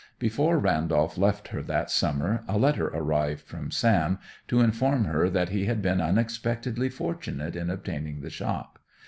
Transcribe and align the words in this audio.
Before 0.17 0.57
Randolph 0.57 1.15
left 1.15 1.49
her 1.49 1.61
that 1.61 1.91
summer 1.91 2.43
a 2.47 2.57
letter 2.57 2.87
arrived 2.87 3.41
from 3.43 3.69
Sam 3.69 4.17
to 4.47 4.59
inform 4.59 5.05
her 5.05 5.29
that 5.29 5.49
he 5.49 5.65
had 5.67 5.79
been 5.83 6.01
unexpectedly 6.01 6.89
fortunate 6.89 7.55
in 7.55 7.69
obtaining 7.69 8.21
the 8.21 8.31
shop. 8.31 8.79